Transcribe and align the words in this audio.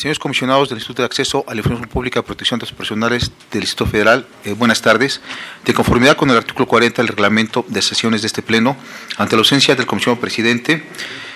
Señores 0.00 0.18
comisionados 0.18 0.70
del 0.70 0.78
Instituto 0.78 1.02
de 1.02 1.06
Acceso 1.06 1.44
a 1.46 1.52
la 1.52 1.58
Información 1.58 1.90
Pública 1.90 2.20
y 2.20 2.22
Protección 2.22 2.58
de 2.58 2.64
Datos 2.64 2.74
Personales 2.74 3.30
del 3.52 3.60
Distrito 3.60 3.84
Federal, 3.84 4.26
eh, 4.46 4.54
buenas 4.54 4.80
tardes. 4.80 5.20
De 5.66 5.74
conformidad 5.74 6.16
con 6.16 6.30
el 6.30 6.38
artículo 6.38 6.66
40 6.66 7.02
del 7.02 7.08
reglamento 7.08 7.66
de 7.68 7.82
sesiones 7.82 8.22
de 8.22 8.28
este 8.28 8.40
Pleno, 8.40 8.78
ante 9.18 9.36
la 9.36 9.40
ausencia 9.40 9.76
del 9.76 9.84
comisionado 9.84 10.18
presidente, 10.18 10.84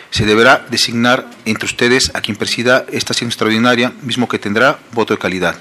se 0.08 0.24
deberá 0.24 0.64
designar 0.70 1.28
entre 1.44 1.66
ustedes 1.66 2.10
a 2.14 2.22
quien 2.22 2.38
presida 2.38 2.86
esta 2.90 3.12
sesión 3.12 3.28
extraordinaria, 3.28 3.92
mismo 4.00 4.30
que 4.30 4.38
tendrá 4.38 4.78
voto 4.92 5.12
de 5.12 5.18
calidad. 5.18 5.56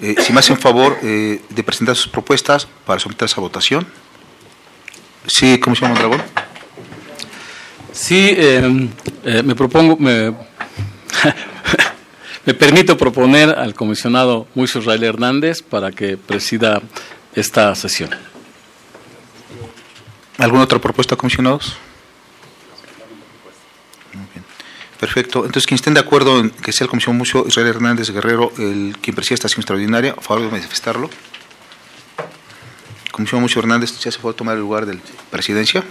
Eh, 0.00 0.14
si 0.18 0.32
me 0.32 0.38
hacen 0.38 0.56
favor 0.56 0.96
eh, 1.02 1.42
de 1.50 1.62
presentar 1.62 1.96
sus 1.96 2.08
propuestas 2.10 2.66
para 2.86 2.98
someterse 2.98 3.34
a 3.36 3.42
votación. 3.42 3.86
Sí, 5.26 5.60
comisionado 5.60 6.00
Mondragón. 6.00 6.26
Sí, 7.92 8.34
eh, 8.34 8.88
eh, 9.22 9.42
me 9.42 9.54
propongo, 9.54 9.98
me, 9.98 10.32
me 12.44 12.54
permito 12.54 12.96
proponer 12.96 13.50
al 13.50 13.74
comisionado 13.74 14.46
Muiso 14.54 14.80
Israel 14.80 15.04
Hernández 15.04 15.62
para 15.62 15.92
que 15.92 16.16
presida 16.16 16.82
esta 17.34 17.74
sesión. 17.74 18.10
¿Alguna 20.38 20.64
otra 20.64 20.80
propuesta, 20.80 21.14
comisionados? 21.14 21.76
Perfecto. 24.98 25.40
Entonces, 25.40 25.66
quien 25.66 25.76
estén 25.76 25.94
de 25.94 26.00
acuerdo 26.00 26.38
en 26.38 26.50
que 26.50 26.72
sea 26.72 26.84
el 26.84 26.90
comisionado 26.90 27.18
Mucio 27.18 27.44
Israel 27.46 27.68
Hernández 27.68 28.10
Guerrero 28.10 28.52
el 28.58 28.96
quien 29.00 29.16
presida 29.16 29.34
esta 29.34 29.48
sesión 29.48 29.62
extraordinaria, 29.62 30.14
a 30.16 30.20
favor 30.20 30.44
de 30.44 30.50
manifestarlo. 30.50 31.10
Comisionado 33.10 33.42
Mucio 33.42 33.60
Hernández, 33.60 33.90
¿se 33.90 34.08
hace 34.08 34.18
favor 34.18 34.34
de 34.34 34.38
tomar 34.38 34.54
el 34.54 34.60
lugar 34.60 34.86
de 34.86 34.94
la 34.94 35.00
presidencia? 35.30 35.82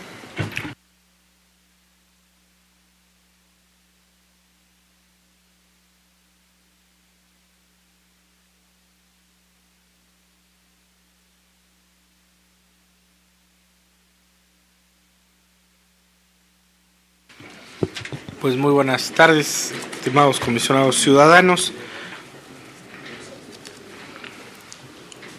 Pues 18.41 18.55
muy 18.55 18.71
buenas 18.71 19.11
tardes, 19.11 19.71
estimados 19.93 20.39
comisionados 20.39 20.95
ciudadanos. 20.99 21.73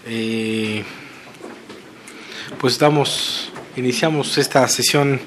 Eh, 0.06 0.84
pues 2.60 2.78
damos, 2.78 3.50
iniciamos 3.74 4.38
esta 4.38 4.68
sesión 4.68 5.20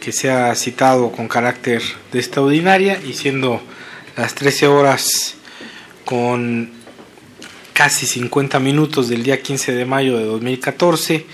que 0.00 0.12
se 0.12 0.30
ha 0.30 0.54
citado 0.54 1.12
con 1.12 1.28
carácter 1.28 1.82
de 2.10 2.20
extraordinaria 2.20 2.98
y 3.06 3.12
siendo 3.12 3.60
las 4.16 4.34
13 4.34 4.68
horas 4.68 5.34
con 6.06 6.70
casi 7.74 8.06
50 8.06 8.58
minutos 8.60 9.10
del 9.10 9.24
día 9.24 9.42
15 9.42 9.72
de 9.72 9.84
mayo 9.84 10.16
de 10.16 10.24
2014 10.24 11.26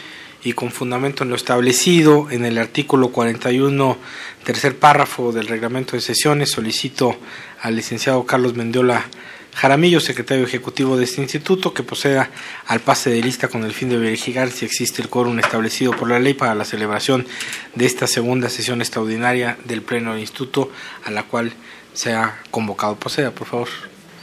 y 0.45 0.53
con 0.53 0.71
fundamento 0.71 1.25
en 1.25 1.31
lo 1.31 1.37
establecido 1.37 2.31
en 2.31 2.45
el 2.45 2.59
artículo 2.59 3.09
41, 3.09 3.97
tercer 4.45 4.79
párrafo 4.79 5.33
del 5.33 5.49
reglamento 5.49 5.97
de 5.97 6.01
sesiones, 6.01 6.51
solicito 6.51 7.17
al 7.61 7.77
licenciado 7.77 8.25
Carlos 8.27 8.55
Mendiola 8.55 9.07
Jaramillo, 9.57 10.01
secretario 10.01 10.45
ejecutivo 10.45 10.99
de 10.99 11.05
este 11.05 11.23
instituto, 11.23 11.73
que 11.73 11.83
proceda 11.83 12.31
al 12.67 12.81
pase 12.81 13.09
de 13.09 13.23
lista 13.23 13.49
con 13.49 13.65
el 13.65 13.73
fin 13.73 13.89
de 13.89 13.97
verificar 13.97 14.51
si 14.51 14.67
existe 14.67 15.01
el 15.01 15.09
quórum 15.09 15.39
establecido 15.39 15.93
por 15.93 16.11
la 16.11 16.19
ley 16.19 16.35
para 16.35 16.55
la 16.55 16.67
celebración 16.67 17.27
de 17.75 17.87
esta 17.87 18.07
segunda 18.07 18.51
sesión 18.51 18.83
extraordinaria 18.83 19.57
del 19.65 19.81
Pleno 19.81 20.13
del 20.13 20.21
Instituto, 20.21 20.71
a 21.05 21.11
la 21.11 21.23
cual 21.23 21.55
se 21.95 22.13
ha 22.13 22.39
convocado. 22.51 22.97
Proceda, 22.97 23.31
por 23.31 23.47
favor, 23.47 23.69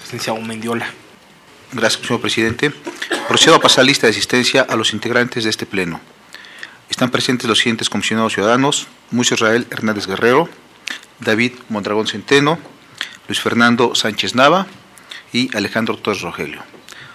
licenciado 0.04 0.40
Mendiola. 0.40 1.03
Gracias, 1.74 2.06
señor 2.06 2.22
presidente. 2.22 2.72
Procedo 3.28 3.56
a 3.56 3.60
pasar 3.60 3.84
lista 3.84 4.06
de 4.06 4.12
asistencia 4.12 4.62
a 4.62 4.76
los 4.76 4.94
integrantes 4.94 5.44
de 5.44 5.50
este 5.50 5.66
pleno. 5.66 6.00
Están 6.88 7.10
presentes 7.10 7.50
los 7.50 7.58
siguientes 7.58 7.90
comisionados 7.90 8.34
ciudadanos: 8.34 8.88
Mucio 9.10 9.34
Israel 9.34 9.66
Hernández 9.72 10.06
Guerrero, 10.06 10.48
David 11.20 11.54
Mondragón 11.70 12.06
Centeno, 12.06 12.60
Luis 13.28 13.42
Fernando 13.42 13.96
Sánchez 13.96 14.36
Nava 14.36 14.68
y 15.32 15.50
Alejandro 15.58 15.98
Torres 15.98 16.22
Rogelio. 16.22 16.62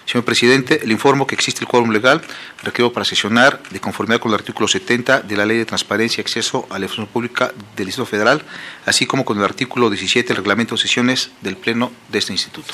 Señor 0.05 0.25
presidente, 0.25 0.81
le 0.83 0.91
informo 0.91 1.25
que 1.25 1.35
existe 1.35 1.61
el 1.61 1.67
quórum 1.67 1.91
legal 1.91 2.21
requerido 2.61 2.91
para 2.91 3.05
sesionar 3.05 3.61
de 3.69 3.79
conformidad 3.79 4.19
con 4.19 4.31
el 4.31 4.39
artículo 4.39 4.67
70 4.67 5.21
de 5.21 5.37
la 5.37 5.45
Ley 5.45 5.57
de 5.57 5.65
Transparencia 5.65 6.19
y 6.19 6.23
Acceso 6.23 6.67
a 6.69 6.79
la 6.79 6.85
Información 6.85 7.13
Pública 7.13 7.53
del 7.77 7.85
Distrito 7.85 8.07
Federal, 8.07 8.41
así 8.85 9.05
como 9.05 9.23
con 9.23 9.37
el 9.37 9.45
artículo 9.45 9.89
17 9.89 10.27
del 10.27 10.37
Reglamento 10.37 10.75
de 10.75 10.81
Sesiones 10.81 11.31
del 11.39 11.55
Pleno 11.55 11.93
de 12.09 12.19
este 12.19 12.33
instituto. 12.33 12.73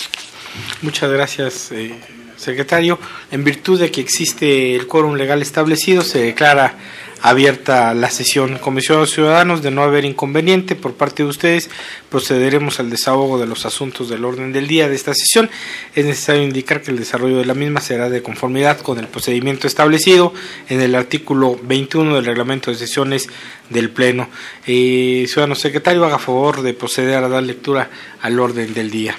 Muchas 0.81 1.11
gracias, 1.11 1.71
eh, 1.71 1.95
secretario. 2.37 2.99
En 3.31 3.43
virtud 3.43 3.79
de 3.79 3.91
que 3.91 4.01
existe 4.01 4.75
el 4.75 4.87
quórum 4.87 5.15
legal 5.15 5.41
establecido, 5.41 6.01
se 6.01 6.19
declara 6.19 6.75
abierta 7.21 7.93
la 7.95 8.11
sesión. 8.11 8.59
Comisionados 8.59 9.11
Ciudadanos, 9.11 9.63
de 9.63 9.71
no 9.71 9.81
haber 9.81 10.05
inconveniente 10.05 10.75
por 10.75 10.93
parte 10.93 11.23
de 11.23 11.29
ustedes, 11.29 11.69
procederemos 12.09 12.79
al 12.79 12.89
desahogo 12.91 13.39
de 13.39 13.47
los 13.47 13.65
asuntos 13.65 14.09
del 14.09 14.25
orden 14.25 14.53
del 14.53 14.67
día 14.67 14.87
de 14.87 14.95
esta 14.95 15.13
sesión. 15.13 15.49
Es 15.95 16.05
necesario 16.05 16.43
indicar 16.43 16.81
que 16.81 16.91
el 16.91 16.99
desarrollo 16.99 17.37
de 17.37 17.45
la 17.45 17.55
misma 17.55 17.81
será 17.81 18.09
de 18.09 18.21
conformidad 18.21 18.79
con 18.79 18.99
el 18.99 19.07
procedimiento 19.07 19.65
establecido 19.65 20.33
en 20.69 20.81
el 20.81 20.93
artículo 20.93 21.59
21 21.63 22.15
del 22.15 22.25
reglamento 22.25 22.69
de 22.69 22.77
sesiones 22.77 23.27
del 23.69 23.89
Pleno. 23.89 24.29
Eh, 24.67 25.25
ciudadano 25.27 25.55
secretario, 25.55 26.05
haga 26.05 26.19
favor 26.19 26.61
de 26.61 26.73
proceder 26.73 27.23
a 27.23 27.29
dar 27.29 27.41
lectura 27.41 27.89
al 28.21 28.39
orden 28.39 28.73
del 28.73 28.91
día. 28.91 29.15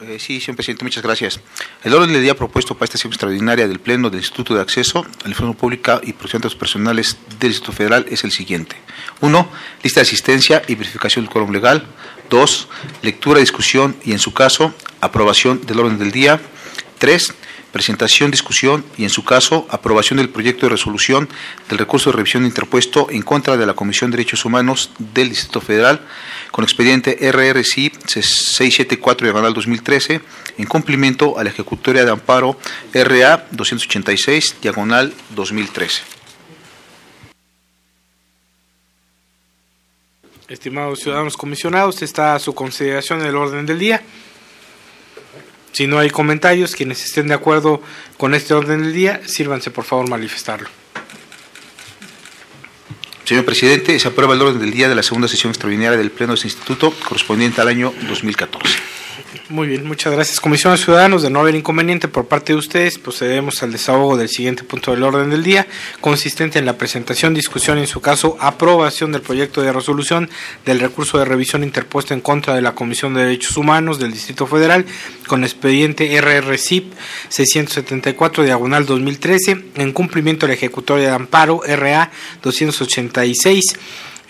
Eh, 0.00 0.18
sí, 0.20 0.40
señor 0.40 0.56
presidente, 0.56 0.84
muchas 0.84 1.02
gracias. 1.02 1.40
El 1.82 1.92
orden 1.92 2.12
del 2.12 2.22
día 2.22 2.36
propuesto 2.36 2.74
para 2.74 2.84
esta 2.84 2.98
sesión 2.98 3.12
extraordinaria 3.12 3.66
del 3.66 3.80
Pleno 3.80 4.10
del 4.10 4.20
Instituto 4.20 4.54
de 4.54 4.60
Acceso 4.60 5.00
a 5.00 5.24
la 5.24 5.30
Información 5.30 5.54
Pública 5.54 6.00
y 6.04 6.12
Protección 6.12 6.56
Personales 6.56 7.18
del 7.40 7.50
Instituto 7.50 7.72
Federal 7.72 8.06
es 8.08 8.22
el 8.22 8.30
siguiente. 8.30 8.76
Uno, 9.20 9.50
lista 9.82 9.98
de 9.98 10.02
asistencia 10.02 10.62
y 10.68 10.76
verificación 10.76 11.24
del 11.24 11.32
quórum 11.32 11.50
legal. 11.50 11.84
Dos, 12.30 12.68
lectura, 13.02 13.40
discusión 13.40 13.96
y, 14.04 14.12
en 14.12 14.20
su 14.20 14.32
caso, 14.32 14.72
aprobación 15.00 15.66
del 15.66 15.80
orden 15.80 15.98
del 15.98 16.12
día. 16.12 16.40
Tres, 16.98 17.34
presentación, 17.72 18.30
discusión 18.30 18.84
y, 18.96 19.02
en 19.04 19.10
su 19.10 19.24
caso, 19.24 19.66
aprobación 19.70 20.18
del 20.18 20.30
proyecto 20.30 20.66
de 20.66 20.70
resolución 20.70 21.28
del 21.68 21.78
recurso 21.78 22.10
de 22.10 22.16
revisión 22.16 22.44
interpuesto 22.44 23.06
en 23.10 23.22
contra 23.22 23.56
de 23.56 23.66
la 23.66 23.74
Comisión 23.74 24.10
de 24.10 24.16
Derechos 24.16 24.44
Humanos 24.44 24.90
del 24.98 25.28
Distrito 25.28 25.60
Federal 25.60 26.00
con 26.50 26.64
expediente 26.64 27.16
RRCI 27.20 27.90
674-2013 27.90 30.20
en 30.58 30.66
cumplimiento 30.66 31.38
a 31.38 31.44
la 31.44 31.50
ejecutoria 31.50 32.04
de 32.04 32.10
amparo 32.10 32.58
RA 32.92 33.46
286 33.50 34.56
diagonal 34.62 35.14
2013. 35.34 36.18
Estimados 40.48 41.00
ciudadanos 41.00 41.36
comisionados, 41.36 42.00
está 42.00 42.34
a 42.34 42.38
su 42.38 42.54
consideración 42.54 43.20
el 43.20 43.36
orden 43.36 43.66
del 43.66 43.78
día. 43.78 44.02
Si 45.72 45.86
no 45.86 45.98
hay 45.98 46.10
comentarios, 46.10 46.74
quienes 46.74 47.04
estén 47.04 47.28
de 47.28 47.34
acuerdo 47.34 47.82
con 48.16 48.34
este 48.34 48.54
orden 48.54 48.82
del 48.82 48.92
día, 48.92 49.20
sírvanse 49.26 49.70
por 49.70 49.84
favor 49.84 50.08
manifestarlo. 50.08 50.68
Señor 53.24 53.44
presidente, 53.44 53.98
se 54.00 54.08
aprueba 54.08 54.34
el 54.34 54.40
orden 54.40 54.58
del 54.58 54.70
día 54.70 54.88
de 54.88 54.94
la 54.94 55.02
segunda 55.02 55.28
sesión 55.28 55.50
extraordinaria 55.50 55.98
del 55.98 56.10
Pleno 56.10 56.32
de 56.32 56.36
este 56.36 56.48
Instituto 56.48 56.94
correspondiente 57.06 57.60
al 57.60 57.68
año 57.68 57.92
2014. 58.08 58.78
Muy 59.48 59.66
bien, 59.66 59.86
muchas 59.86 60.12
gracias. 60.12 60.40
Comisión 60.40 60.74
de 60.74 60.78
Ciudadanos, 60.78 61.22
de 61.22 61.30
no 61.30 61.40
haber 61.40 61.54
inconveniente 61.54 62.08
por 62.08 62.26
parte 62.26 62.52
de 62.52 62.58
ustedes, 62.58 62.98
procedemos 62.98 63.62
al 63.62 63.72
desahogo 63.72 64.16
del 64.16 64.28
siguiente 64.28 64.62
punto 64.62 64.90
del 64.90 65.02
orden 65.02 65.30
del 65.30 65.42
día, 65.42 65.66
consistente 66.00 66.58
en 66.58 66.66
la 66.66 66.76
presentación, 66.76 67.34
discusión 67.34 67.78
y 67.78 67.82
en 67.82 67.86
su 67.86 68.00
caso 68.00 68.36
aprobación 68.40 69.12
del 69.12 69.22
proyecto 69.22 69.62
de 69.62 69.72
resolución 69.72 70.28
del 70.64 70.80
recurso 70.80 71.18
de 71.18 71.24
revisión 71.24 71.64
interpuesto 71.64 72.14
en 72.14 72.20
contra 72.20 72.54
de 72.54 72.62
la 72.62 72.74
Comisión 72.74 73.14
de 73.14 73.22
Derechos 73.24 73.56
Humanos 73.56 73.98
del 73.98 74.12
Distrito 74.12 74.46
Federal 74.46 74.84
con 75.26 75.44
expediente 75.44 76.20
RRCIP 76.20 76.92
674 77.28 78.44
diagonal 78.44 78.86
2013 78.86 79.64
en 79.76 79.92
cumplimiento 79.92 80.46
de 80.46 80.52
la 80.52 80.56
ejecutoria 80.56 81.08
de 81.08 81.14
amparo 81.14 81.62
RA 81.66 82.10
286 82.42 83.78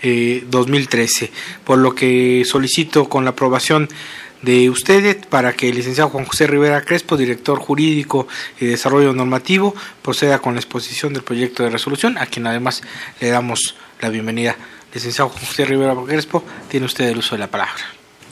eh, 0.01 0.45
2013, 0.49 1.29
por 1.65 1.77
lo 1.77 1.93
que 1.93 2.43
solicito 2.45 3.09
con 3.09 3.25
la 3.25 3.31
aprobación 3.31 3.89
de 4.41 4.69
ustedes 4.69 5.17
para 5.27 5.53
que 5.53 5.69
el 5.69 5.75
licenciado 5.75 6.09
Juan 6.09 6.25
José 6.25 6.47
Rivera 6.47 6.81
Crespo, 6.81 7.17
director 7.17 7.59
jurídico 7.59 8.27
y 8.59 8.65
desarrollo 8.65 9.13
normativo, 9.13 9.75
proceda 10.01 10.39
con 10.39 10.53
la 10.53 10.59
exposición 10.59 11.13
del 11.13 11.23
proyecto 11.23 11.63
de 11.63 11.69
resolución, 11.69 12.17
a 12.17 12.25
quien 12.25 12.47
además 12.47 12.81
le 13.19 13.29
damos 13.29 13.75
la 14.01 14.09
bienvenida. 14.09 14.55
Licenciado 14.93 15.29
Juan 15.29 15.45
José 15.45 15.65
Rivera 15.65 15.95
Crespo, 16.05 16.43
tiene 16.69 16.85
usted 16.85 17.05
el 17.05 17.17
uso 17.17 17.35
de 17.35 17.39
la 17.39 17.47
palabra. 17.47 17.81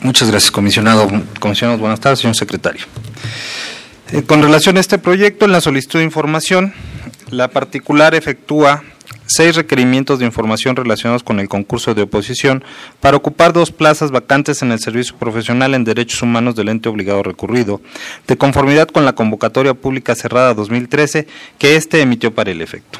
Muchas 0.00 0.30
gracias, 0.30 0.50
comisionado. 0.50 1.10
Comisionados, 1.40 1.80
buenas 1.80 2.00
tardes, 2.00 2.20
señor 2.20 2.36
secretario. 2.36 2.84
Eh, 4.12 4.22
con 4.22 4.42
relación 4.42 4.76
a 4.76 4.80
este 4.80 4.98
proyecto, 4.98 5.44
en 5.44 5.52
la 5.52 5.60
solicitud 5.60 5.98
de 5.98 6.04
información, 6.04 6.72
la 7.30 7.48
particular 7.48 8.14
efectúa 8.14 8.84
seis 9.28 9.54
requerimientos 9.54 10.18
de 10.18 10.26
información 10.26 10.74
relacionados 10.74 11.22
con 11.22 11.38
el 11.38 11.48
concurso 11.48 11.94
de 11.94 12.02
oposición 12.02 12.64
para 13.00 13.16
ocupar 13.16 13.52
dos 13.52 13.70
plazas 13.70 14.10
vacantes 14.10 14.62
en 14.62 14.72
el 14.72 14.80
servicio 14.80 15.16
profesional 15.16 15.74
en 15.74 15.84
derechos 15.84 16.22
humanos 16.22 16.56
del 16.56 16.68
ente 16.68 16.88
obligado 16.88 17.22
recurrido, 17.22 17.80
de 18.26 18.36
conformidad 18.36 18.88
con 18.88 19.04
la 19.04 19.14
convocatoria 19.14 19.74
pública 19.74 20.14
cerrada 20.14 20.54
2013 20.54 21.26
que 21.58 21.76
éste 21.76 22.00
emitió 22.00 22.34
para 22.34 22.50
el 22.50 22.60
efecto. 22.60 22.98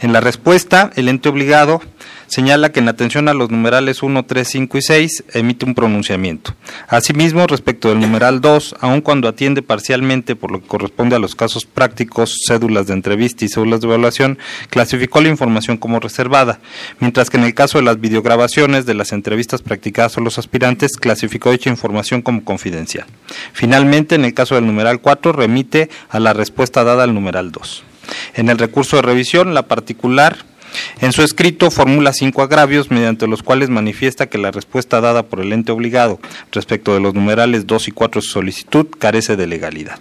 En 0.00 0.12
la 0.12 0.20
respuesta, 0.20 0.90
el 0.96 1.08
ente 1.08 1.28
obligado 1.28 1.80
señala 2.28 2.70
que 2.70 2.80
en 2.80 2.88
atención 2.88 3.28
a 3.28 3.34
los 3.34 3.50
numerales 3.50 4.02
1, 4.02 4.24
3, 4.24 4.46
5 4.48 4.78
y 4.78 4.82
6 4.82 5.24
emite 5.32 5.64
un 5.64 5.74
pronunciamiento. 5.74 6.54
Asimismo, 6.88 7.46
respecto 7.46 7.88
del 7.88 8.00
numeral 8.00 8.40
2, 8.40 8.76
aun 8.80 9.00
cuando 9.00 9.28
atiende 9.28 9.62
parcialmente 9.62 10.36
por 10.36 10.52
lo 10.52 10.60
que 10.60 10.68
corresponde 10.68 11.16
a 11.16 11.18
los 11.18 11.34
casos 11.34 11.64
prácticos, 11.64 12.36
cédulas 12.46 12.86
de 12.86 12.92
entrevista 12.94 13.44
y 13.44 13.48
cédulas 13.48 13.80
de 13.80 13.88
evaluación, 13.88 14.38
clasificó 14.70 15.20
la 15.20 15.28
información 15.28 15.78
como 15.78 16.00
reservada, 16.00 16.60
mientras 17.00 17.30
que 17.30 17.38
en 17.38 17.44
el 17.44 17.54
caso 17.54 17.78
de 17.78 17.84
las 17.84 18.00
videograbaciones 18.00 18.86
de 18.86 18.94
las 18.94 19.12
entrevistas 19.12 19.62
practicadas 19.62 20.18
a 20.18 20.20
los 20.20 20.38
aspirantes, 20.38 20.96
clasificó 20.96 21.50
dicha 21.50 21.70
información 21.70 22.22
como 22.22 22.44
confidencial. 22.44 23.06
Finalmente, 23.52 24.14
en 24.14 24.24
el 24.24 24.34
caso 24.34 24.54
del 24.54 24.66
numeral 24.66 25.00
4, 25.00 25.32
remite 25.32 25.88
a 26.10 26.20
la 26.20 26.34
respuesta 26.34 26.84
dada 26.84 27.04
al 27.04 27.14
numeral 27.14 27.50
2. 27.50 27.84
En 28.34 28.48
el 28.48 28.58
recurso 28.58 28.96
de 28.96 29.02
revisión, 29.02 29.54
la 29.54 29.66
particular 29.66 30.36
en 31.00 31.12
su 31.12 31.22
escrito 31.22 31.70
formula 31.70 32.12
cinco 32.12 32.42
agravios 32.42 32.90
mediante 32.90 33.26
los 33.26 33.42
cuales 33.42 33.70
manifiesta 33.70 34.28
que 34.28 34.38
la 34.38 34.50
respuesta 34.50 35.00
dada 35.00 35.24
por 35.24 35.40
el 35.40 35.52
ente 35.52 35.72
obligado 35.72 36.20
respecto 36.52 36.94
de 36.94 37.00
los 37.00 37.14
numerales 37.14 37.66
2 37.66 37.88
y 37.88 37.90
4 37.92 38.20
de 38.20 38.26
su 38.26 38.32
solicitud 38.32 38.86
carece 38.98 39.36
de 39.36 39.46
legalidad. 39.46 39.98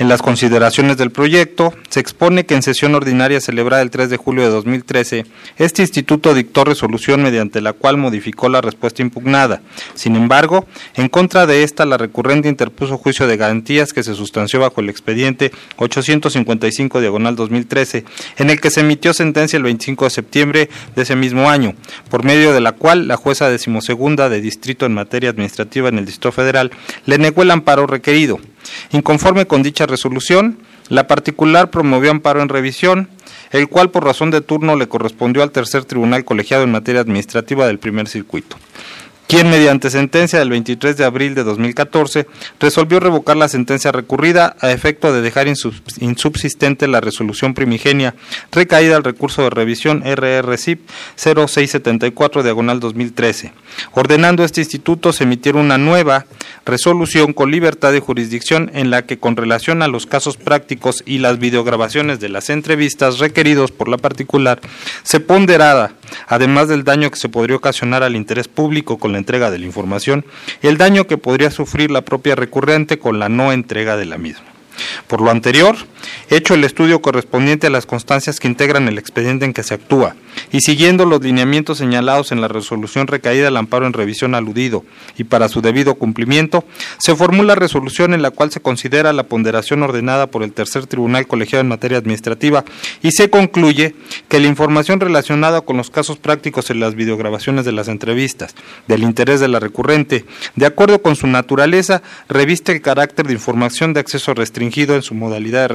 En 0.00 0.08
las 0.08 0.22
consideraciones 0.22 0.96
del 0.96 1.10
proyecto, 1.10 1.74
se 1.90 2.00
expone 2.00 2.46
que 2.46 2.54
en 2.54 2.62
sesión 2.62 2.94
ordinaria 2.94 3.38
celebrada 3.38 3.82
el 3.82 3.90
3 3.90 4.08
de 4.08 4.16
julio 4.16 4.44
de 4.44 4.48
2013, 4.48 5.26
este 5.58 5.82
instituto 5.82 6.32
dictó 6.32 6.64
resolución 6.64 7.22
mediante 7.22 7.60
la 7.60 7.74
cual 7.74 7.98
modificó 7.98 8.48
la 8.48 8.62
respuesta 8.62 9.02
impugnada. 9.02 9.60
Sin 9.92 10.16
embargo, 10.16 10.66
en 10.94 11.10
contra 11.10 11.44
de 11.44 11.64
esta, 11.64 11.84
la 11.84 11.98
recurrente 11.98 12.48
interpuso 12.48 12.96
juicio 12.96 13.26
de 13.26 13.36
garantías 13.36 13.92
que 13.92 14.02
se 14.02 14.14
sustanció 14.14 14.60
bajo 14.60 14.80
el 14.80 14.88
expediente 14.88 15.52
855 15.76 16.98
diagonal 17.02 17.36
2013, 17.36 18.06
en 18.38 18.48
el 18.48 18.58
que 18.58 18.70
se 18.70 18.80
emitió 18.80 19.12
sentencia 19.12 19.58
el 19.58 19.64
25 19.64 20.06
de 20.06 20.10
septiembre 20.10 20.70
de 20.96 21.02
ese 21.02 21.14
mismo 21.14 21.50
año, 21.50 21.74
por 22.08 22.24
medio 22.24 22.54
de 22.54 22.62
la 22.62 22.72
cual 22.72 23.06
la 23.06 23.18
jueza 23.18 23.50
decimosegunda 23.50 24.30
de 24.30 24.40
distrito 24.40 24.86
en 24.86 24.94
materia 24.94 25.28
administrativa 25.28 25.90
en 25.90 25.98
el 25.98 26.06
Distrito 26.06 26.32
Federal 26.32 26.70
le 27.04 27.18
negó 27.18 27.42
el 27.42 27.50
amparo 27.50 27.86
requerido. 27.86 28.40
Inconforme 28.92 29.46
con 29.46 29.62
dicha 29.62 29.86
resolución, 29.86 30.58
la 30.88 31.06
particular 31.06 31.70
promovió 31.70 32.10
amparo 32.10 32.42
en 32.42 32.48
revisión, 32.48 33.08
el 33.50 33.68
cual 33.68 33.90
por 33.90 34.04
razón 34.04 34.30
de 34.30 34.40
turno 34.40 34.76
le 34.76 34.88
correspondió 34.88 35.42
al 35.42 35.52
tercer 35.52 35.84
tribunal 35.84 36.24
colegiado 36.24 36.64
en 36.64 36.72
materia 36.72 37.00
administrativa 37.00 37.66
del 37.66 37.78
primer 37.78 38.08
circuito 38.08 38.56
quien 39.30 39.48
mediante 39.48 39.90
sentencia 39.90 40.40
del 40.40 40.50
23 40.50 40.96
de 40.96 41.04
abril 41.04 41.36
de 41.36 41.44
2014 41.44 42.26
resolvió 42.58 42.98
revocar 42.98 43.36
la 43.36 43.46
sentencia 43.46 43.92
recurrida 43.92 44.56
a 44.58 44.72
efecto 44.72 45.12
de 45.12 45.20
dejar 45.20 45.46
insubsistente 45.46 46.88
la 46.88 47.00
resolución 47.00 47.54
primigenia 47.54 48.16
recaída 48.50 48.96
al 48.96 49.04
recurso 49.04 49.42
de 49.42 49.50
revisión 49.50 50.02
RRCIP 50.02 50.80
0674 51.14 52.42
diagonal 52.42 52.80
2013, 52.80 53.52
ordenando 53.92 54.42
a 54.42 54.46
este 54.46 54.62
instituto 54.62 55.12
se 55.12 55.22
emitiera 55.22 55.60
una 55.60 55.78
nueva 55.78 56.26
resolución 56.66 57.32
con 57.32 57.52
libertad 57.52 57.92
de 57.92 58.00
jurisdicción 58.00 58.68
en 58.74 58.90
la 58.90 59.06
que 59.06 59.20
con 59.20 59.36
relación 59.36 59.82
a 59.82 59.86
los 59.86 60.06
casos 60.06 60.38
prácticos 60.38 61.04
y 61.06 61.18
las 61.18 61.38
videograbaciones 61.38 62.18
de 62.18 62.30
las 62.30 62.50
entrevistas 62.50 63.20
requeridos 63.20 63.70
por 63.70 63.88
la 63.88 63.96
particular 63.96 64.60
se 65.04 65.20
ponderada 65.20 65.92
además 66.26 66.66
del 66.66 66.82
daño 66.82 67.12
que 67.12 67.18
se 67.18 67.28
podría 67.28 67.56
ocasionar 67.56 68.02
al 68.02 68.16
interés 68.16 68.48
público 68.48 68.98
con 68.98 69.12
la 69.12 69.19
entrega 69.20 69.50
de 69.52 69.60
la 69.60 69.66
información, 69.66 70.24
el 70.62 70.76
daño 70.76 71.06
que 71.06 71.16
podría 71.16 71.52
sufrir 71.52 71.92
la 71.92 72.04
propia 72.04 72.34
recurrente 72.34 72.98
con 72.98 73.20
la 73.20 73.28
no 73.28 73.52
entrega 73.52 73.96
de 73.96 74.06
la 74.06 74.18
misma. 74.18 74.46
Por 75.06 75.20
lo 75.20 75.30
anterior, 75.30 75.76
hecho 76.28 76.54
el 76.54 76.64
estudio 76.64 77.02
correspondiente 77.02 77.66
a 77.66 77.70
las 77.70 77.86
constancias 77.86 78.40
que 78.40 78.48
integran 78.48 78.88
el 78.88 78.98
expediente 78.98 79.44
en 79.44 79.52
que 79.52 79.62
se 79.62 79.74
actúa, 79.74 80.16
y 80.52 80.60
siguiendo 80.60 81.04
los 81.04 81.22
lineamientos 81.22 81.78
señalados 81.78 82.32
en 82.32 82.40
la 82.40 82.48
resolución 82.48 83.06
recaída 83.06 83.48
al 83.48 83.56
amparo 83.56 83.86
en 83.86 83.92
revisión 83.92 84.34
aludido 84.34 84.84
y 85.16 85.24
para 85.24 85.48
su 85.48 85.60
debido 85.60 85.94
cumplimiento, 85.94 86.64
se 86.98 87.14
formula 87.14 87.54
resolución 87.54 88.14
en 88.14 88.22
la 88.22 88.30
cual 88.30 88.50
se 88.50 88.60
considera 88.60 89.12
la 89.12 89.24
ponderación 89.24 89.82
ordenada 89.82 90.28
por 90.28 90.42
el 90.42 90.52
tercer 90.52 90.86
tribunal 90.86 91.26
colegiado 91.26 91.62
en 91.62 91.68
materia 91.68 91.98
administrativa 91.98 92.64
y 93.02 93.12
se 93.12 93.30
concluye 93.30 93.94
que 94.28 94.40
la 94.40 94.48
información 94.48 95.00
relacionada 95.00 95.60
con 95.60 95.76
los 95.76 95.90
casos 95.90 96.18
prácticos 96.18 96.70
en 96.70 96.80
las 96.80 96.94
videograbaciones 96.94 97.64
de 97.64 97.72
las 97.72 97.88
entrevistas, 97.88 98.54
del 98.88 99.02
interés 99.02 99.40
de 99.40 99.48
la 99.48 99.60
recurrente, 99.60 100.24
de 100.56 100.66
acuerdo 100.66 101.02
con 101.02 101.16
su 101.16 101.26
naturaleza, 101.26 102.02
reviste 102.28 102.72
el 102.72 102.82
carácter 102.82 103.26
de 103.26 103.34
información 103.34 103.92
de 103.92 104.00
acceso 104.00 104.34
restringido 104.34 104.94
en 104.94 105.02
su 105.02 105.14
modalidad 105.14 105.68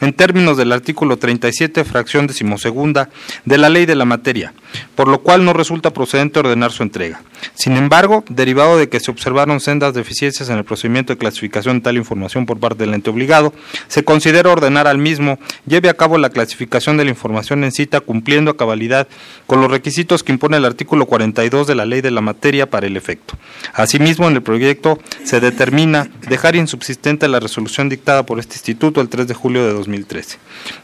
en 0.00 0.12
términos 0.12 0.56
del 0.56 0.72
artículo 0.72 1.16
37, 1.16 1.84
fracción 1.84 2.26
decimosegunda 2.26 3.10
de 3.44 3.58
la 3.58 3.68
ley 3.68 3.86
de 3.86 3.94
la 3.94 4.04
materia, 4.04 4.54
por 4.94 5.08
lo 5.08 5.18
cual 5.18 5.44
no 5.44 5.52
resulta 5.52 5.92
procedente 5.92 6.38
ordenar 6.38 6.72
su 6.72 6.82
entrega. 6.82 7.22
Sin 7.54 7.76
embargo, 7.76 8.24
derivado 8.28 8.78
de 8.78 8.88
que 8.88 9.00
se 9.00 9.10
observaron 9.10 9.60
sendas 9.60 9.94
deficiencias 9.94 10.48
en 10.48 10.58
el 10.58 10.64
procedimiento 10.64 11.12
de 11.12 11.18
clasificación 11.18 11.78
de 11.78 11.82
tal 11.82 11.96
información 11.96 12.46
por 12.46 12.58
parte 12.58 12.84
del 12.84 12.94
ente 12.94 13.10
obligado, 13.10 13.52
se 13.88 14.04
considera 14.04 14.50
ordenar 14.50 14.86
al 14.86 14.98
mismo 14.98 15.38
lleve 15.66 15.88
a 15.88 15.94
cabo 15.94 16.18
la 16.18 16.30
clasificación 16.30 16.96
de 16.96 17.04
la 17.04 17.10
información 17.10 17.64
en 17.64 17.72
cita 17.72 18.00
cumpliendo 18.00 18.50
a 18.50 18.56
cabalidad 18.56 19.08
con 19.46 19.60
los 19.60 19.70
requisitos 19.70 20.22
que 20.22 20.32
impone 20.32 20.56
el 20.56 20.64
artículo 20.64 21.06
42 21.06 21.66
de 21.66 21.74
la 21.74 21.84
ley 21.84 22.00
de 22.00 22.10
la 22.10 22.20
materia 22.20 22.70
para 22.70 22.86
el 22.86 22.96
efecto. 22.96 23.34
Asimismo, 23.74 24.28
en 24.28 24.34
el 24.34 24.42
proyecto 24.42 24.98
se 25.24 25.40
determina 25.40 26.08
dejar 26.28 26.56
insubsistente 26.56 27.28
la 27.28 27.40
resolución 27.40 27.88
dictada 27.88 28.24
por 28.24 28.38
este 28.38 28.54
instituto 28.54 29.00
el 29.00 29.08
3 29.08 29.26
de 29.26 29.34
julio 29.34 29.66
de 29.66 29.72
2013. 29.72 30.38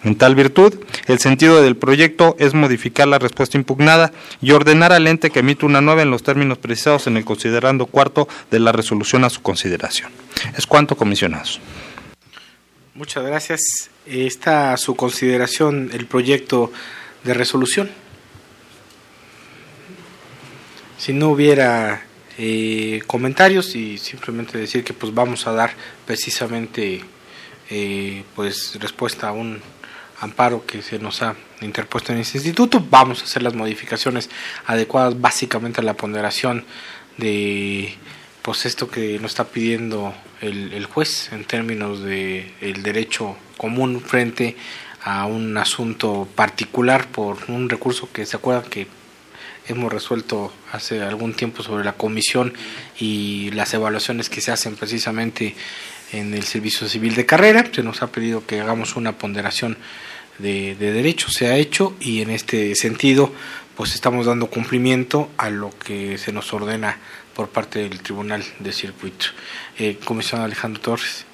En 0.05 0.17
tal 0.17 0.35
virtud, 0.35 0.75
el 1.07 1.19
sentido 1.19 1.63
del 1.63 1.77
proyecto 1.77 2.37
es 2.39 2.55
modificar 2.55 3.09
la 3.09 3.19
respuesta 3.19 3.57
impugnada 3.81 4.13
y 4.41 4.53
ordenar 4.53 4.93
al 4.93 5.07
ente 5.07 5.31
que 5.31 5.41
emite 5.41 5.65
una 5.67 5.81
nueva 5.81 6.03
en 6.03 6.11
los 6.11 6.23
términos 6.23 6.59
precisados 6.59 7.07
en 7.07 7.17
el 7.17 7.25
considerando 7.25 7.87
cuarto 7.87 8.29
de 8.51 8.61
la 8.61 8.73
resolución 8.73 9.25
a 9.25 9.31
su 9.31 9.43
consideración. 9.43 10.11
Es 10.57 10.67
cuanto, 10.67 10.97
comisionados. 10.97 11.61
Muchas 12.95 13.25
gracias. 13.25 13.61
Está 14.07 14.75
a 14.75 14.77
su 14.77 14.95
consideración 14.95 15.91
el 15.93 16.07
proyecto 16.07 16.71
de 17.25 17.35
resolución. 17.35 17.91
Si 20.99 21.15
no 21.15 21.31
hubiera 21.31 22.03
eh, 22.37 23.01
comentarios 23.07 23.75
y 23.75 23.97
simplemente 23.97 24.59
decir 24.59 24.85
que 24.85 24.93
pues 24.93 25.15
vamos 25.15 25.47
a 25.47 25.53
dar 25.53 25.73
precisamente 26.05 27.03
eh, 27.71 28.25
pues 28.35 28.77
respuesta 28.79 29.29
a 29.29 29.33
un 29.33 29.61
amparo 30.21 30.65
que 30.67 30.83
se 30.83 30.99
nos 30.99 31.23
ha 31.23 31.35
interpuesto 31.61 32.13
en 32.13 32.19
este 32.19 32.39
instituto. 32.39 32.85
Vamos 32.91 33.23
a 33.23 33.25
hacer 33.25 33.43
las 33.43 33.55
modificaciones 33.55 34.31
adecuadas 34.67 35.21
básicamente 35.21 35.81
a 35.81 35.85
la 35.85 35.95
ponderación 35.95 36.65
de 37.17 37.95
pues 38.43 38.65
esto 38.65 38.89
que 38.89 39.19
nos 39.19 39.33
está 39.33 39.45
pidiendo 39.45 40.15
el, 40.41 40.85
juez 40.87 41.31
en 41.33 41.45
términos 41.45 42.03
de 42.03 42.53
el 42.61 42.83
derecho 42.83 43.37
común 43.57 44.01
frente 44.01 44.57
a 45.03 45.27
un 45.27 45.57
asunto 45.57 46.27
particular 46.35 47.07
por 47.09 47.39
un 47.49 47.69
recurso 47.69 48.09
que 48.13 48.25
se 48.25 48.37
acuerdan 48.37 48.71
que 48.71 48.87
hemos 49.69 49.93
resuelto 49.93 50.53
hace 50.73 51.03
algún 51.03 51.35
tiempo 51.35 51.63
sobre 51.63 51.85
la 51.85 51.93
comisión 51.93 52.55
y 52.99 53.51
las 53.53 53.73
evaluaciones 53.75 54.31
que 54.31 54.41
se 54.41 54.53
hacen 54.53 54.77
precisamente 54.77 55.55
en 56.13 56.35
el 56.35 56.45
servicio 56.45 56.89
civil 56.89 57.15
de 57.15 57.27
carrera. 57.27 57.69
Se 57.73 57.83
nos 57.83 58.03
ha 58.03 58.13
pedido 58.13 58.47
que 58.47 58.61
hagamos 58.61 58.97
una 58.97 59.19
ponderación 59.19 59.77
de, 60.39 60.75
de 60.77 60.93
derecho, 60.93 61.31
se 61.31 61.49
ha 61.49 61.57
hecho 61.57 61.95
y 62.01 62.23
en 62.23 62.31
este 62.31 62.75
sentido 62.75 63.33
pues 63.77 63.95
estamos 63.95 64.27
dando 64.27 64.47
cumplimiento 64.49 65.31
a 65.39 65.49
lo 65.49 65.71
que 65.71 66.19
se 66.19 66.33
nos 66.33 66.53
ordena 66.53 66.99
por 67.35 67.49
parte 67.49 67.79
del 67.79 68.01
Tribunal 68.01 68.45
de 68.59 68.73
Circuito. 68.73 69.27
Eh, 69.79 69.99
Comisión 70.05 70.43
Alejandro 70.43 70.83
Torres. 70.83 71.25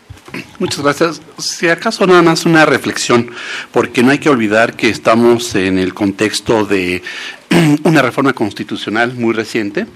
Muchas 0.61 0.81
gracias. 0.81 1.21
Si 1.39 1.69
acaso 1.69 2.07
nada 2.07 2.23
más 2.23 2.47
una 2.47 2.65
reflexión, 2.65 3.31
porque 3.73 4.03
no 4.05 4.13
hay 4.13 4.19
que 4.19 4.29
olvidar 4.29 4.77
que 4.77 4.89
estamos 4.89 5.57
en 5.57 5.79
el 5.79 5.95
contexto 5.95 6.65
de 6.65 7.03
una 7.83 8.03
reforma 8.03 8.33
constitucional 8.33 9.15
muy 9.15 9.35
reciente 9.35 9.87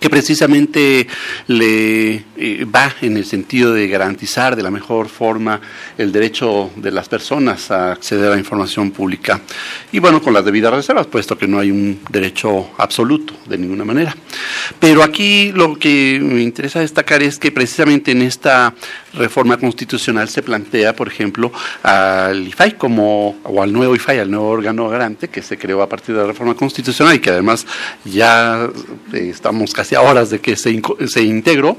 que 0.00 0.10
precisamente 0.10 1.06
le 1.46 2.24
eh, 2.36 2.64
va 2.64 2.94
en 3.00 3.16
el 3.16 3.24
sentido 3.24 3.72
de 3.72 3.88
garantizar 3.88 4.56
de 4.56 4.62
la 4.62 4.70
mejor 4.70 5.08
forma 5.08 5.60
el 5.96 6.12
derecho 6.12 6.70
de 6.76 6.90
las 6.90 7.08
personas 7.08 7.70
a 7.70 7.92
acceder 7.92 8.26
a 8.26 8.30
la 8.30 8.38
información 8.38 8.90
pública. 8.90 9.40
Y 9.92 9.98
bueno, 9.98 10.22
con 10.22 10.34
las 10.34 10.44
debidas 10.44 10.72
reservas, 10.72 11.06
puesto 11.06 11.38
que 11.38 11.48
no 11.48 11.58
hay 11.58 11.70
un 11.70 12.00
derecho 12.10 12.70
absoluto 12.78 13.34
de 13.46 13.58
ninguna 13.58 13.84
manera. 13.84 14.14
Pero 14.78 15.02
aquí 15.02 15.52
lo 15.52 15.78
que 15.78 16.20
me 16.22 16.42
interesa 16.42 16.80
destacar 16.80 17.22
es 17.22 17.38
que 17.38 17.52
precisamente 17.52 18.12
en 18.12 18.22
esta 18.22 18.74
reforma 19.14 19.56
constitucional 19.56 20.28
se 20.28 20.42
plantea, 20.42 20.94
por 20.94 21.08
ejemplo, 21.08 21.52
al 21.82 22.46
IFAI 22.48 22.76
como, 22.76 23.38
o 23.44 23.62
al 23.62 23.72
nuevo 23.72 23.94
IFAI, 23.94 24.20
al 24.20 24.30
nuevo 24.30 24.48
órgano 24.48 24.88
garante 24.88 25.28
que 25.28 25.42
se 25.42 25.56
creó 25.56 25.82
a 25.82 25.88
partir 25.88 26.14
de 26.14 26.20
la 26.20 26.26
reforma 26.26 26.54
constitucional 26.54 27.14
y 27.14 27.18
que 27.18 27.30
además 27.30 27.66
ya 28.04 28.68
eh, 29.12 29.28
estamos 29.30 29.72
casi 29.72 29.85
a 29.94 30.00
horas 30.02 30.30
de 30.30 30.40
que 30.40 30.56
se, 30.56 30.80
se 31.06 31.22
integró. 31.22 31.76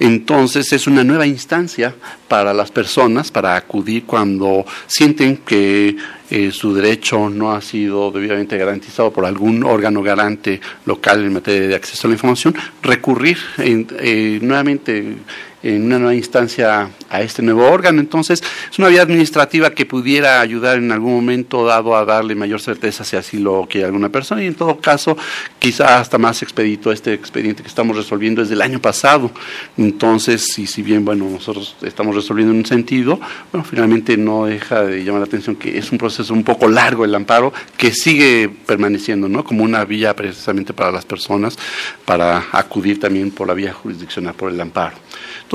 Entonces 0.00 0.72
es 0.72 0.86
una 0.86 1.04
nueva 1.04 1.26
instancia 1.26 1.94
para 2.26 2.52
las 2.52 2.72
personas 2.72 3.30
para 3.30 3.54
acudir 3.54 4.04
cuando 4.04 4.66
sienten 4.86 5.36
que 5.38 5.96
eh, 6.30 6.50
su 6.50 6.74
derecho 6.74 7.30
no 7.30 7.52
ha 7.52 7.60
sido 7.60 8.10
debidamente 8.10 8.58
garantizado 8.58 9.12
por 9.12 9.24
algún 9.24 9.62
órgano 9.62 10.02
garante 10.02 10.60
local 10.84 11.24
en 11.24 11.34
materia 11.34 11.68
de 11.68 11.74
acceso 11.76 12.06
a 12.06 12.10
la 12.10 12.14
información, 12.14 12.56
recurrir 12.82 13.38
eh, 13.58 14.38
nuevamente 14.42 15.16
en 15.64 15.84
una 15.84 15.98
nueva 15.98 16.14
instancia 16.14 16.90
a 17.08 17.22
este 17.22 17.40
nuevo 17.40 17.66
órgano. 17.66 18.00
Entonces, 18.00 18.42
es 18.70 18.78
una 18.78 18.88
vía 18.88 19.00
administrativa 19.00 19.70
que 19.70 19.86
pudiera 19.86 20.40
ayudar 20.42 20.76
en 20.76 20.92
algún 20.92 21.14
momento 21.14 21.64
dado 21.64 21.96
a 21.96 22.04
darle 22.04 22.34
mayor 22.34 22.60
certeza 22.60 23.02
si 23.02 23.16
así 23.16 23.38
lo 23.38 23.66
quiere 23.68 23.86
alguna 23.86 24.10
persona 24.10 24.42
y 24.42 24.46
en 24.46 24.54
todo 24.54 24.78
caso, 24.78 25.16
quizá 25.58 26.00
hasta 26.00 26.18
más 26.18 26.42
expedito 26.42 26.92
este 26.92 27.14
expediente 27.14 27.62
que 27.62 27.68
estamos 27.68 27.96
resolviendo 27.96 28.42
es 28.42 28.50
del 28.50 28.60
año 28.60 28.78
pasado. 28.78 29.30
Entonces, 29.78 30.58
y 30.58 30.66
si 30.66 30.82
bien, 30.82 31.02
bueno, 31.02 31.28
nosotros 31.30 31.76
estamos 31.80 32.14
resolviendo 32.14 32.52
en 32.52 32.58
un 32.58 32.66
sentido, 32.66 33.18
bueno, 33.50 33.66
finalmente 33.68 34.18
no 34.18 34.44
deja 34.44 34.84
de 34.84 35.02
llamar 35.02 35.20
la 35.20 35.26
atención 35.26 35.56
que 35.56 35.78
es 35.78 35.90
un 35.90 35.96
proceso 35.96 36.34
un 36.34 36.44
poco 36.44 36.68
largo 36.68 37.06
el 37.06 37.14
amparo 37.14 37.54
que 37.78 37.90
sigue 37.90 38.50
permaneciendo, 38.66 39.30
¿no? 39.30 39.44
Como 39.44 39.64
una 39.64 39.82
vía 39.86 40.14
precisamente 40.14 40.74
para 40.74 40.92
las 40.92 41.06
personas 41.06 41.58
para 42.04 42.44
acudir 42.52 43.00
también 43.00 43.30
por 43.30 43.48
la 43.48 43.54
vía 43.54 43.72
jurisdiccional 43.72 44.34
por 44.34 44.50
el 44.50 44.60
amparo. 44.60 44.96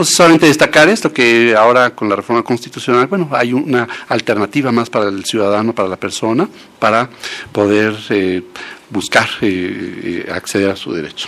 Solamente 0.05 0.45
destacar 0.45 0.89
esto, 0.89 1.11
que 1.11 1.55
ahora 1.55 1.91
con 1.91 2.09
la 2.09 2.15
reforma 2.15 2.43
constitucional, 2.43 3.07
bueno, 3.07 3.29
hay 3.31 3.53
una 3.53 3.87
alternativa 4.07 4.71
más 4.71 4.89
para 4.89 5.09
el 5.09 5.25
ciudadano, 5.25 5.73
para 5.73 5.87
la 5.87 5.97
persona, 5.97 6.47
para 6.79 7.09
poder 7.51 7.95
eh, 8.09 8.43
buscar 8.89 9.27
eh, 9.41 10.25
eh, 10.27 10.31
acceder 10.31 10.69
a 10.71 10.75
su 10.75 10.91
derecho. 10.93 11.27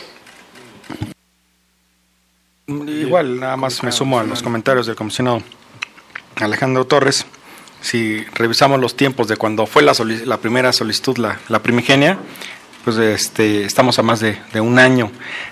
Igual, 2.68 3.40
nada 3.40 3.58
más 3.58 3.84
me 3.84 3.92
sumo 3.92 4.20
a 4.20 4.24
los 4.24 4.42
comentarios 4.42 4.86
del 4.86 4.96
comisionado 4.96 5.42
Alejandro 6.36 6.86
Torres. 6.86 7.26
Si 7.82 8.24
revisamos 8.36 8.80
los 8.80 8.96
tiempos 8.96 9.28
de 9.28 9.38
cuando 9.38 9.66
fue 9.66 9.82
la, 9.82 9.94
la 10.26 10.38
primera 10.38 10.72
solicitud, 10.72 11.18
la 11.18 11.64
primigenia, 11.64 12.20
pues 12.84 12.98
este, 12.98 13.64
estamos 13.66 14.00
a 14.00 14.04
más 14.04 14.20
de, 14.20 14.38
un 14.62 14.80
año. 14.80 15.12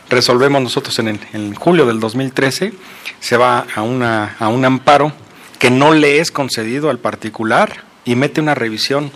Resolvemos 0.09 0.61
nosotros 0.61 0.97
en, 0.99 1.19
en, 1.33 1.55
julio 1.55 1.85
del 1.85 1.99
2013, 1.99 2.73
se 3.19 3.37
va 3.37 3.65
a, 3.75 3.81
una, 3.81 4.35
a 4.39 4.47
un 4.47 4.65
amparo 4.65 5.11
que 5.59 5.69
no 5.69 5.93
le 5.93 6.19
es 6.19 6.31
concedido 6.31 6.89
al 6.89 6.99
particular 6.99 7.83
y 8.05 8.15
mete 8.15 8.41
una 8.41 8.55
revisión 8.55 9.11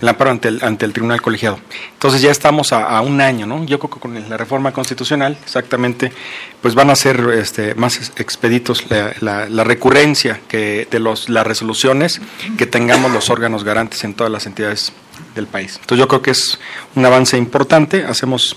el 0.00 0.08
amparo 0.08 0.30
ante 0.30 0.48
el, 0.48 0.62
ante 0.62 0.84
el 0.84 0.92
tribunal 0.92 1.20
colegiado. 1.20 1.58
Entonces 1.92 2.22
ya 2.22 2.30
estamos 2.30 2.72
a, 2.72 3.00
un 3.00 3.20
año, 3.20 3.46
¿no? 3.46 3.64
Yo 3.64 3.78
creo 3.78 3.90
que 3.90 4.00
con 4.00 4.28
la 4.28 4.36
reforma 4.36 4.72
constitucional, 4.72 5.36
exactamente, 5.42 6.12
pues 6.60 6.74
van 6.74 6.90
a 6.90 6.96
ser 6.96 7.20
este, 7.34 7.74
más 7.74 8.12
expeditos 8.16 8.84
la, 8.90 9.46
la, 9.48 9.64
recurrencia 9.64 10.40
que 10.48 10.86
de 10.90 10.98
los, 10.98 11.28
las 11.28 11.46
resoluciones 11.46 12.20
que 12.56 12.66
tengamos 12.66 13.12
los 13.12 13.30
órganos 13.30 13.64
garantes 13.64 14.04
en 14.04 14.14
todas 14.14 14.32
las 14.32 14.46
entidades 14.46 14.92
del 15.34 15.46
país. 15.46 15.78
Entonces 15.80 15.98
yo 15.98 16.08
creo 16.08 16.22
que 16.22 16.30
es 16.30 16.58
un 16.94 17.04
avance 17.04 17.36
importante. 17.36 18.04
Hacemos 18.04 18.56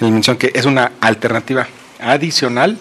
la 0.00 0.08
mención 0.10 0.36
que 0.36 0.52
es 0.54 0.64
una 0.66 0.92
alternativa 1.00 1.66
adicional 2.00 2.78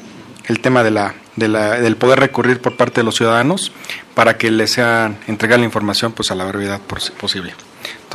el 0.48 0.60
tema 0.60 0.84
de 0.84 0.92
la, 0.92 1.16
de 1.36 1.48
la, 1.48 1.80
del 1.80 1.98
poder 1.98 2.20
recurrir 2.20 2.62
por 2.62 2.78
parte 2.78 3.02
de 3.02 3.04
los 3.04 3.16
ciudadanos 3.16 3.72
para 4.14 4.38
que 4.38 4.52
les 4.52 4.72
sean 4.72 5.18
entregar 5.28 5.60
la 5.60 5.66
información 5.66 6.12
pues 6.12 6.32
a 6.32 6.36
la 6.36 6.46
brevedad 6.46 6.80
posible. 6.82 7.54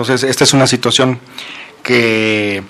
Entonces 0.00 0.30
esta 0.30 0.45
es 0.45 0.54
una 0.54 0.66
situación 0.66 1.21
que 1.83 2.62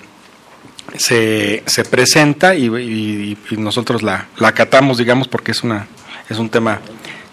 se, 0.97 1.63
se 1.65 1.85
presenta 1.85 2.55
y, 2.55 3.37
nosotros 3.51 4.03
la, 4.03 4.27
la 4.37 4.49
acatamos, 4.49 4.97
digamos, 4.97 5.29
porque 5.29 5.51
es 5.51 5.63
una 5.63 5.87
es 6.29 6.39
un 6.39 6.49
tema 6.49 6.81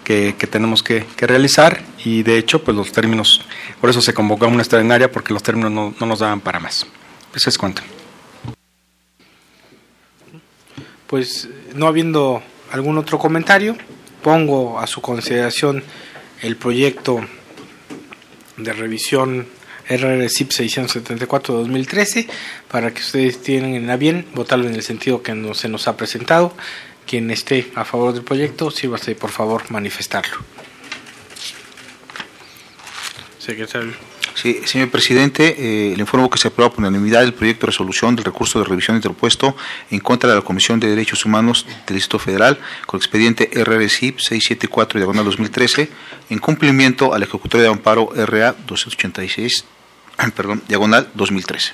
que, 0.04 0.34
tenemos 0.48 0.84
que, 0.84 1.04
realizar 1.16 1.82
y 2.04 2.22
de 2.22 2.38
hecho 2.38 2.62
pues 2.62 2.76
los 2.76 2.92
términos, 2.92 3.40
por 3.80 3.90
eso 3.90 4.00
se 4.00 4.14
convocó 4.14 4.44
a 4.44 4.48
una 4.48 4.62
extraordinaria 4.62 5.10
porque 5.10 5.32
los 5.34 5.42
términos 5.42 5.72
no, 5.72 5.92
no 5.98 6.06
nos 6.06 6.20
daban 6.20 6.42
para 6.42 6.60
más. 6.60 6.86
Pues 7.32 7.48
es 7.48 7.58
cuanto. 7.58 7.82
Pues 11.08 11.48
no 11.74 11.88
habiendo 11.88 12.40
algún 12.70 12.98
otro 12.98 13.18
comentario, 13.18 13.76
pongo 14.22 14.78
a 14.78 14.86
su 14.86 15.00
consideración 15.00 15.82
el 16.40 16.56
proyecto 16.56 17.20
de 18.56 18.72
revisión 18.72 19.57
RRCIP 19.88 20.50
674-2013 20.50 22.28
para 22.70 22.92
que 22.92 23.00
ustedes 23.00 23.42
tienen 23.42 23.88
a 23.90 23.96
bien 23.96 24.26
votarlo 24.34 24.68
en 24.68 24.74
el 24.74 24.82
sentido 24.82 25.22
que 25.22 25.34
no, 25.34 25.54
se 25.54 25.68
nos 25.68 25.88
ha 25.88 25.96
presentado 25.96 26.54
quien 27.06 27.30
esté 27.30 27.70
a 27.74 27.84
favor 27.84 28.12
del 28.12 28.22
proyecto, 28.22 28.70
sírvase 28.70 29.14
por 29.14 29.30
favor 29.30 29.70
manifestarlo. 29.70 30.36
Secretario. 33.38 33.94
Sí, 34.34 34.60
señor 34.66 34.90
presidente, 34.90 35.56
eh, 35.58 35.96
le 35.96 36.00
informo 36.00 36.30
que 36.30 36.38
se 36.38 36.46
aprueba 36.46 36.70
por 36.70 36.80
unanimidad 36.80 37.24
el 37.24 37.34
proyecto 37.34 37.66
de 37.66 37.72
resolución 37.72 38.14
del 38.14 38.24
recurso 38.24 38.60
de 38.60 38.66
revisión 38.66 38.94
interpuesto 38.94 39.56
en 39.90 39.98
contra 39.98 40.30
de 40.30 40.36
la 40.36 40.42
Comisión 40.42 40.78
de 40.78 40.88
Derechos 40.88 41.24
Humanos 41.24 41.66
del 41.86 41.96
Distrito 41.96 42.20
Federal 42.20 42.58
con 42.86 42.98
expediente 42.98 43.50
RRCIP 43.52 44.20
674 44.20 45.00
diagonal 45.00 45.24
2013 45.24 45.90
en 46.30 46.38
cumplimiento 46.38 47.14
al 47.14 47.24
ejecutorio 47.24 47.64
de 47.64 47.72
amparo 47.72 48.10
RA 48.14 48.54
286 48.64 49.64
perdón, 50.36 50.62
diagonal 50.68 51.08
2013. 51.14 51.72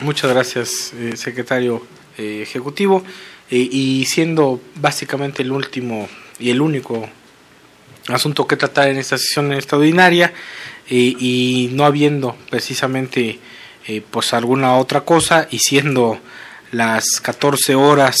Muchas 0.00 0.30
gracias, 0.30 0.92
eh, 0.94 1.16
secretario 1.16 1.84
eh, 2.16 2.40
ejecutivo. 2.42 3.02
Eh, 3.50 3.56
y 3.56 4.04
siendo 4.04 4.60
básicamente 4.76 5.42
el 5.42 5.52
último 5.52 6.08
y 6.38 6.50
el 6.50 6.60
único 6.60 7.08
asunto 8.08 8.46
que 8.46 8.56
tratar 8.56 8.88
en 8.88 8.98
esta 8.98 9.18
sesión 9.18 9.52
extraordinaria 9.52 10.32
y 10.90 11.68
no 11.72 11.84
habiendo 11.84 12.34
precisamente 12.48 13.38
pues 14.10 14.32
alguna 14.32 14.76
otra 14.76 15.02
cosa 15.02 15.46
y 15.50 15.58
siendo 15.58 16.18
las 16.72 17.20
14 17.20 17.74
horas 17.74 18.16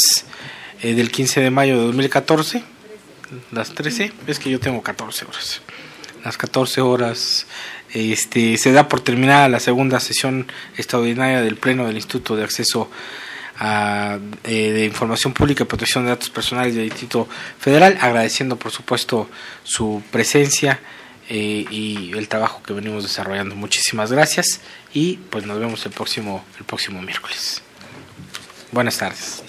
del 0.82 1.10
15 1.10 1.40
de 1.40 1.50
mayo 1.50 1.78
de 1.78 1.86
2014 1.86 2.62
las 3.52 3.74
13 3.74 4.12
es 4.26 4.38
que 4.38 4.50
yo 4.50 4.60
tengo 4.60 4.82
14 4.82 5.24
horas 5.24 5.62
las 6.22 6.36
14 6.36 6.82
horas 6.82 7.46
este 7.92 8.56
se 8.56 8.72
da 8.72 8.88
por 8.88 9.00
terminada 9.00 9.48
la 9.48 9.60
segunda 9.60 10.00
sesión 10.00 10.46
extraordinaria 10.76 11.42
del 11.42 11.56
pleno 11.56 11.86
del 11.86 11.96
Instituto 11.96 12.36
de 12.36 12.44
Acceso 12.44 12.90
eh, 13.60 14.18
de 14.44 14.84
Información 14.84 15.32
Pública 15.32 15.64
y 15.64 15.66
Protección 15.66 16.04
de 16.04 16.10
Datos 16.10 16.30
Personales 16.30 16.74
del 16.74 16.84
Distrito 16.84 17.28
Federal, 17.58 17.98
agradeciendo 18.00 18.56
por 18.56 18.70
supuesto 18.70 19.28
su 19.64 20.02
presencia 20.12 20.80
eh, 21.28 21.64
y 21.70 22.12
el 22.16 22.28
trabajo 22.28 22.62
que 22.62 22.72
venimos 22.72 23.02
desarrollando. 23.02 23.54
Muchísimas 23.56 24.12
gracias 24.12 24.60
y 24.94 25.16
pues 25.30 25.44
nos 25.44 25.58
vemos 25.58 25.84
el 25.86 25.92
próximo, 25.92 26.44
el 26.58 26.64
próximo 26.64 27.02
miércoles. 27.02 27.62
Buenas 28.70 28.98
tardes. 28.98 29.42